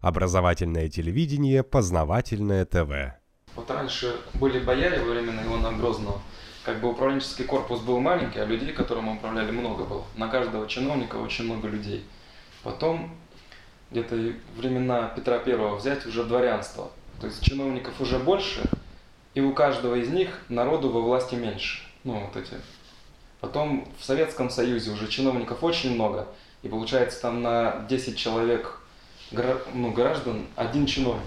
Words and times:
Образовательное 0.00 0.88
телевидение, 0.88 1.64
познавательное 1.64 2.64
ТВ. 2.64 3.18
Вот 3.56 3.68
раньше 3.68 4.14
были 4.34 4.60
бояре 4.60 5.00
во 5.00 5.10
времена 5.10 5.42
Ивана 5.44 5.76
Грозного. 5.76 6.20
Как 6.64 6.80
бы 6.80 6.90
управленческий 6.90 7.44
корпус 7.44 7.80
был 7.80 7.98
маленький, 7.98 8.38
а 8.38 8.44
людей, 8.44 8.72
которым 8.72 9.08
управляли, 9.08 9.50
много 9.50 9.84
было. 9.84 10.04
На 10.16 10.28
каждого 10.28 10.68
чиновника 10.68 11.16
очень 11.16 11.46
много 11.46 11.66
людей. 11.66 12.04
Потом, 12.62 13.10
где-то 13.90 14.34
времена 14.56 15.08
Петра 15.16 15.38
Первого 15.38 15.74
взять 15.74 16.06
уже 16.06 16.22
дворянство. 16.22 16.92
То 17.20 17.26
есть 17.26 17.42
чиновников 17.42 18.00
уже 18.00 18.20
больше, 18.20 18.70
и 19.34 19.40
у 19.40 19.52
каждого 19.52 19.96
из 19.96 20.10
них 20.10 20.28
народу 20.48 20.90
во 20.90 21.00
власти 21.00 21.34
меньше. 21.34 21.82
Ну, 22.04 22.20
вот 22.20 22.36
эти. 22.36 22.54
Потом 23.40 23.88
в 23.98 24.04
Советском 24.04 24.48
Союзе 24.48 24.92
уже 24.92 25.08
чиновников 25.08 25.64
очень 25.64 25.94
много, 25.94 26.28
и 26.62 26.68
получается 26.68 27.20
там 27.20 27.42
на 27.42 27.84
10 27.88 28.16
человек 28.16 28.80
ну, 29.30 29.92
граждан 29.92 30.46
один 30.56 30.86
чиновник. 30.86 31.22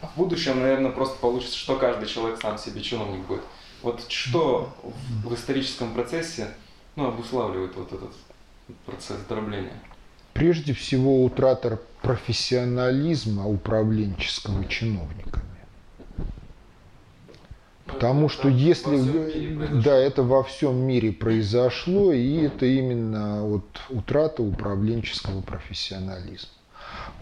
А 0.00 0.06
в 0.08 0.16
будущем, 0.16 0.60
наверное, 0.60 0.90
просто 0.90 1.18
получится, 1.18 1.56
что 1.56 1.76
каждый 1.76 2.08
человек 2.08 2.40
сам 2.40 2.58
себе 2.58 2.82
чиновник 2.82 3.26
будет. 3.26 3.42
Вот 3.82 4.04
что 4.08 4.72
в 5.24 5.34
историческом 5.34 5.92
процессе 5.94 6.48
ну, 6.96 7.08
обуславливает 7.08 7.74
вот 7.76 7.92
этот 7.92 8.12
процесс 8.86 9.18
дробления? 9.28 9.72
Прежде 10.32 10.72
всего, 10.72 11.24
утрата 11.24 11.78
профессионализма 12.00 13.46
управленческого 13.46 14.64
чиновниками. 14.66 15.44
Потому 17.86 18.28
что 18.28 18.48
если 18.48 19.82
да, 19.82 19.94
это 19.94 20.22
во 20.22 20.42
всем 20.42 20.76
мире 20.76 21.12
произошло, 21.12 22.12
и 22.12 22.36
это 22.36 22.64
именно 22.66 23.44
вот 23.44 23.64
утрата 23.90 24.42
управленческого 24.42 25.42
профессионализма. 25.42 26.48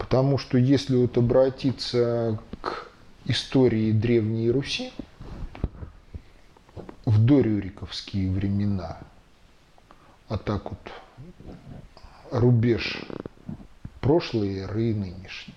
Потому 0.01 0.39
что 0.39 0.57
если 0.57 0.95
вот 0.95 1.15
обратиться 1.19 2.39
к 2.59 2.87
истории 3.25 3.91
Древней 3.91 4.49
Руси, 4.49 4.91
в 7.05 7.23
дорюриковские 7.23 8.31
времена, 8.31 8.97
а 10.27 10.39
так 10.39 10.71
вот 10.71 10.79
рубеж 12.31 13.03
прошлой 13.99 14.61
эры 14.61 14.89
и 14.89 14.93
нынешней, 14.95 15.53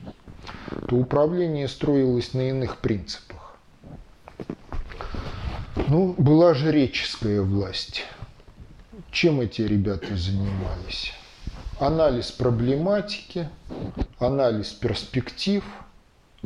то 0.88 0.96
управление 0.96 1.66
строилось 1.66 2.34
на 2.34 2.50
иных 2.50 2.80
принципах. 2.80 3.56
Ну, 5.88 6.14
была 6.18 6.52
жреческая 6.52 7.40
власть. 7.40 8.04
Чем 9.10 9.40
эти 9.40 9.62
ребята 9.62 10.14
занимались? 10.14 11.14
Анализ 11.84 12.32
проблематики, 12.32 13.50
анализ 14.18 14.72
перспектив, 14.72 15.62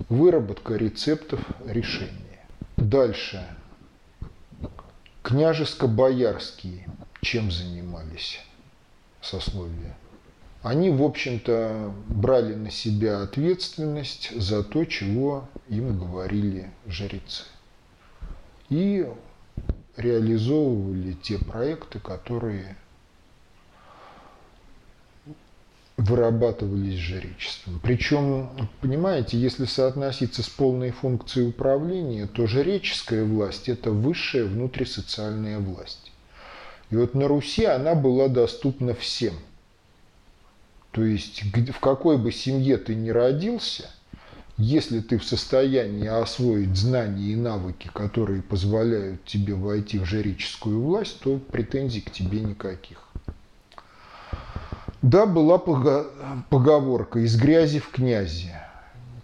выработка 0.09 0.75
рецептов 0.75 1.39
решения. 1.65 2.45
Дальше. 2.77 3.47
Княжеско-боярские 5.23 6.91
чем 7.21 7.53
занимались 7.53 8.41
сословия? 9.23 9.97
Они, 10.65 10.91
в 10.91 11.05
общем-то, 11.05 11.95
брали 12.09 12.57
на 12.57 12.73
себя 12.73 13.23
ответственность 13.23 14.33
за 14.35 14.65
то, 14.65 14.85
чего 14.87 15.49
им 15.69 16.01
говорили 16.01 16.69
жрецы. 16.89 17.45
И 18.71 19.09
реализовывали 19.97 21.13
те 21.13 21.39
проекты, 21.39 22.01
которые 22.01 22.77
вырабатывались 25.99 26.99
жречеством. 26.99 27.81
Причем, 27.83 28.49
понимаете, 28.81 29.37
если 29.37 29.65
соотноситься 29.65 30.45
с 30.45 30.49
полной 30.49 30.93
функцией 30.93 31.49
управления, 31.49 32.27
то 32.27 32.47
жреческая 32.47 33.25
власть– 33.25 33.69
это 33.71 33.91
высшая 33.91 34.45
внутрисоциальная 34.45 35.59
власть. 35.59 36.13
И 36.91 36.97
вот 36.97 37.15
на 37.15 37.27
Руси 37.27 37.65
она 37.65 37.95
была 37.95 38.29
доступна 38.29 38.95
всем. 38.95 39.35
То 40.93 41.05
есть 41.05 41.43
в 41.43 41.81
какой 41.81 42.17
бы 42.17 42.33
семье 42.33 42.79
ты 42.79 42.95
ни 42.95 43.11
родился, 43.11 43.91
если 44.57 45.01
ты 45.01 45.19
в 45.19 45.25
состоянии 45.25 46.07
освоить 46.07 46.77
знания 46.77 47.33
и 47.33 47.37
навыки, 47.37 47.91
которые 47.93 48.43
позволяют 48.43 49.25
тебе 49.25 49.55
войти 49.55 49.99
в 49.99 50.05
жреческую 50.05 50.81
власть, 50.81 51.19
то 51.21 51.39
претензий 51.39 52.01
к 52.01 52.11
тебе 52.11 52.41
никаких. 52.41 53.08
Да, 55.03 55.27
была 55.27 55.59
поговорка 55.59 57.21
«из 57.21 57.37
грязи 57.37 57.79
в 57.79 57.91
князи». 57.91 58.53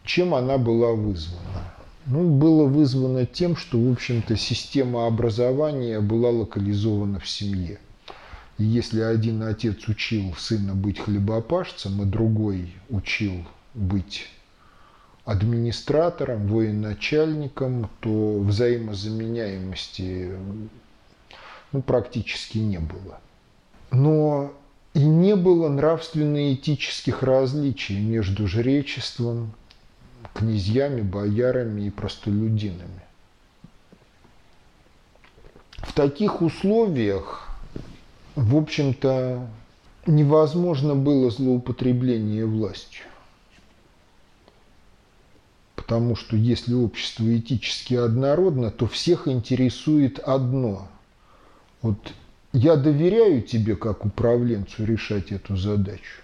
Чем 0.04 0.34
она 0.34 0.58
была 0.58 0.92
вызвана? 0.92 1.74
Ну, 2.06 2.28
было 2.28 2.66
вызвано 2.66 3.24
тем, 3.24 3.56
что, 3.56 3.80
в 3.80 3.90
общем-то, 3.90 4.36
система 4.36 5.06
образования 5.06 6.00
была 6.00 6.30
локализована 6.30 7.18
в 7.18 7.28
семье. 7.28 7.78
И 8.58 8.64
если 8.64 9.00
один 9.00 9.42
отец 9.42 9.88
учил 9.88 10.34
сына 10.38 10.74
быть 10.74 11.00
хлебопашцем, 11.00 12.02
а 12.02 12.04
другой 12.04 12.74
учил 12.90 13.32
быть 13.72 14.28
администратором, 15.24 16.46
военачальником, 16.46 17.88
то 18.00 18.38
взаимозаменяемости 18.40 20.32
ну, 21.72 21.82
практически 21.82 22.58
не 22.58 22.78
было. 22.78 23.18
Но 23.90 24.52
не 25.34 25.40
было 25.40 25.68
нравственно-этических 25.68 27.22
различий 27.22 28.00
между 28.00 28.46
жречеством, 28.46 29.52
князьями, 30.32 31.02
боярами 31.02 31.82
и 31.82 31.90
простолюдинами. 31.90 33.02
В 35.78 35.92
таких 35.92 36.40
условиях, 36.40 37.48
в 38.36 38.56
общем-то, 38.56 39.46
невозможно 40.06 40.94
было 40.94 41.30
злоупотребление 41.30 42.46
властью. 42.46 43.04
Потому 45.74 46.16
что 46.16 46.36
если 46.36 46.74
общество 46.74 47.36
этически 47.36 47.94
однородно, 47.94 48.70
то 48.70 48.86
всех 48.86 49.28
интересует 49.28 50.18
одно. 50.20 50.88
Вот 51.82 51.98
я 52.54 52.76
доверяю 52.76 53.42
тебе 53.42 53.74
как 53.74 54.04
управленцу 54.06 54.84
решать 54.84 55.32
эту 55.32 55.56
задачу. 55.56 56.22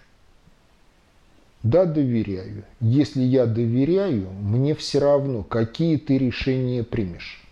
Да, 1.64 1.84
доверяю. 1.84 2.64
Если 2.80 3.22
я 3.22 3.46
доверяю, 3.46 4.30
мне 4.30 4.76
все 4.76 5.00
равно, 5.00 5.42
какие 5.42 5.96
ты 5.96 6.16
решения 6.18 6.84
примешь. 6.84 7.42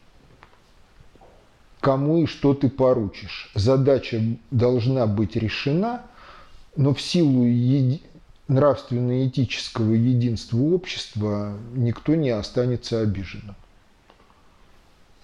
Кому 1.80 2.22
и 2.22 2.26
что 2.26 2.54
ты 2.54 2.70
поручишь. 2.70 3.50
Задача 3.54 4.22
должна 4.52 5.08
быть 5.08 5.34
решена, 5.34 6.02
но 6.76 6.94
в 6.94 7.00
силу 7.00 7.44
еди... 7.44 8.00
нравственно-этического 8.46 9.92
единства 9.92 10.58
общества 10.58 11.58
никто 11.74 12.14
не 12.14 12.30
останется 12.30 13.00
обиженным, 13.00 13.56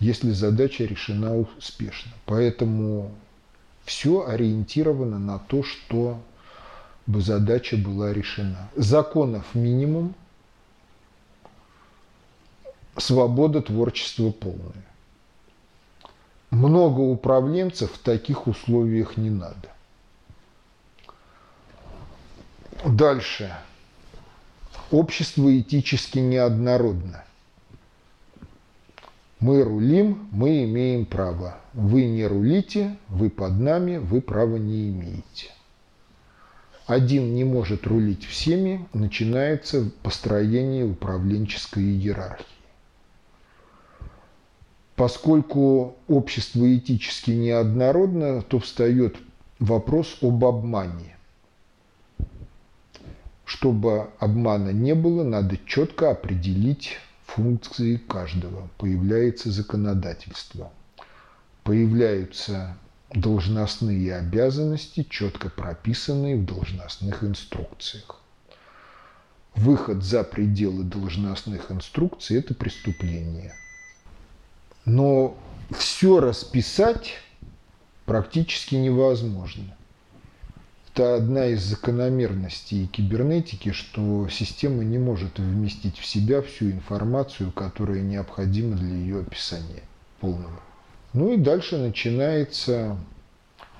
если 0.00 0.32
задача 0.32 0.84
решена 0.84 1.38
успешно. 1.38 2.12
Поэтому 2.26 3.12
все 3.84 4.26
ориентировано 4.26 5.18
на 5.18 5.38
то, 5.38 5.62
что 5.62 6.18
бы 7.06 7.20
задача 7.20 7.76
была 7.76 8.12
решена. 8.12 8.70
Законов 8.76 9.54
минимум, 9.54 10.14
свобода 12.96 13.60
творчества 13.60 14.30
полная. 14.30 14.84
Много 16.50 17.00
управленцев 17.00 17.92
в 17.92 17.98
таких 17.98 18.46
условиях 18.46 19.16
не 19.16 19.30
надо. 19.30 19.68
Дальше. 22.84 23.54
Общество 24.90 25.58
этически 25.58 26.18
неоднородно. 26.18 27.24
Мы 29.40 29.62
рулим, 29.62 30.28
мы 30.30 30.64
имеем 30.64 31.06
право. 31.06 31.58
Вы 31.72 32.06
не 32.06 32.26
рулите, 32.26 32.96
вы 33.08 33.30
под 33.30 33.58
нами, 33.58 33.96
вы 33.96 34.20
права 34.20 34.56
не 34.56 34.88
имеете. 34.90 35.50
Один 36.86 37.34
не 37.34 37.44
может 37.44 37.86
рулить 37.86 38.24
всеми, 38.24 38.86
начинается 38.92 39.90
построение 40.02 40.84
управленческой 40.84 41.82
иерархии. 41.82 42.44
Поскольку 44.94 45.96
общество 46.06 46.72
этически 46.76 47.32
неоднородно, 47.32 48.42
то 48.42 48.60
встает 48.60 49.16
вопрос 49.58 50.18
об 50.22 50.44
обмане. 50.44 51.16
Чтобы 53.44 54.10
обмана 54.18 54.70
не 54.70 54.94
было, 54.94 55.24
надо 55.24 55.58
четко 55.66 56.10
определить 56.10 56.98
функции 57.34 57.96
каждого, 57.96 58.68
появляется 58.78 59.50
законодательство, 59.50 60.70
появляются 61.64 62.76
должностные 63.12 64.16
обязанности, 64.16 65.06
четко 65.08 65.50
прописанные 65.50 66.36
в 66.36 66.44
должностных 66.44 67.24
инструкциях. 67.24 68.20
выход 69.56 70.02
за 70.02 70.24
пределы 70.24 70.82
должностных 70.82 71.70
инструкций– 71.70 72.36
это 72.38 72.54
преступление. 72.54 73.54
Но 74.84 75.36
все 75.70 76.18
расписать 76.20 77.14
практически 78.04 78.74
невозможно. 78.74 79.76
Это 80.94 81.16
одна 81.16 81.46
из 81.46 81.60
закономерностей 81.60 82.86
кибернетики, 82.86 83.72
что 83.72 84.28
система 84.30 84.84
не 84.84 84.96
может 84.96 85.40
вместить 85.40 85.98
в 85.98 86.06
себя 86.06 86.40
всю 86.40 86.70
информацию, 86.70 87.50
которая 87.50 88.00
необходима 88.00 88.76
для 88.76 88.94
ее 88.94 89.20
описания 89.22 89.82
полного. 90.20 90.60
Ну 91.12 91.32
и 91.32 91.36
дальше 91.36 91.78
начинается 91.78 92.96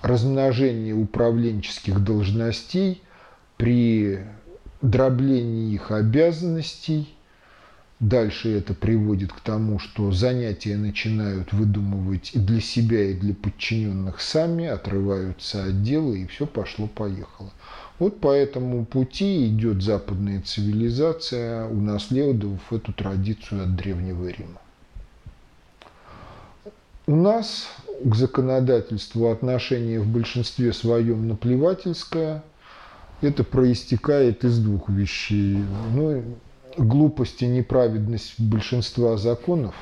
размножение 0.02 0.92
управленческих 0.92 2.02
должностей 2.02 3.00
при 3.58 4.18
дроблении 4.82 5.72
их 5.72 5.92
обязанностей. 5.92 7.14
Дальше 8.04 8.54
это 8.58 8.74
приводит 8.74 9.32
к 9.32 9.40
тому, 9.40 9.78
что 9.78 10.12
занятия 10.12 10.76
начинают 10.76 11.54
выдумывать 11.54 12.32
и 12.34 12.38
для 12.38 12.60
себя, 12.60 13.02
и 13.02 13.14
для 13.14 13.32
подчиненных 13.32 14.20
сами, 14.20 14.66
отрываются 14.66 15.64
от 15.64 15.82
дела, 15.82 16.12
и 16.12 16.26
все 16.26 16.46
пошло-поехало. 16.46 17.50
Вот 17.98 18.20
по 18.20 18.30
этому 18.30 18.84
пути 18.84 19.46
идет 19.46 19.82
западная 19.82 20.42
цивилизация, 20.42 21.66
унаследовав 21.66 22.70
эту 22.70 22.92
традицию 22.92 23.62
от 23.62 23.74
Древнего 23.74 24.28
Рима. 24.28 24.60
У 27.06 27.16
нас 27.16 27.68
к 28.04 28.14
законодательству 28.14 29.30
отношение 29.30 29.98
в 30.00 30.08
большинстве 30.08 30.74
своем 30.74 31.26
наплевательское. 31.26 32.44
Это 33.22 33.44
проистекает 33.44 34.44
из 34.44 34.58
двух 34.58 34.90
вещей. 34.90 35.56
Ну, 35.94 36.22
глупость 36.76 37.42
и 37.42 37.46
неправедность 37.46 38.38
большинства 38.38 39.16
законов. 39.16 39.74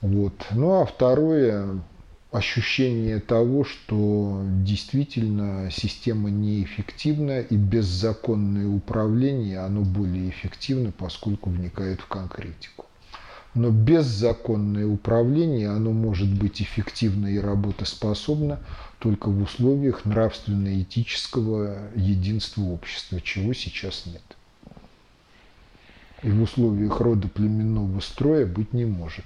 Вот. 0.00 0.46
Ну 0.52 0.80
а 0.80 0.86
второе 0.86 1.80
ощущение 2.30 3.20
того, 3.20 3.64
что 3.64 4.42
действительно 4.62 5.70
система 5.70 6.30
неэффективна 6.30 7.40
и 7.40 7.56
беззаконное 7.56 8.68
управление, 8.68 9.60
оно 9.60 9.82
более 9.82 10.28
эффективно, 10.28 10.92
поскольку 10.92 11.50
вникает 11.50 12.00
в 12.00 12.06
конкретику. 12.06 12.84
Но 13.54 13.70
беззаконное 13.70 14.86
управление, 14.86 15.70
оно 15.70 15.90
может 15.90 16.32
быть 16.32 16.60
эффективно 16.60 17.26
и 17.28 17.38
работоспособно 17.38 18.60
только 18.98 19.30
в 19.30 19.42
условиях 19.42 20.04
нравственно-этического 20.04 21.88
единства 21.96 22.62
общества, 22.62 23.20
чего 23.20 23.54
сейчас 23.54 24.04
нет. 24.06 24.37
И 26.22 26.30
в 26.30 26.42
условиях 26.42 27.00
рода 27.00 27.28
племенного 27.28 28.00
строя 28.00 28.44
быть 28.44 28.72
не 28.72 28.84
может. 28.84 29.24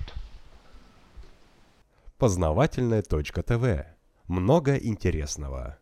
Познавательная 2.19 3.03
точка 3.03 3.43
ТВ. 3.43 3.87
Много 4.29 4.77
интересного. 4.77 5.79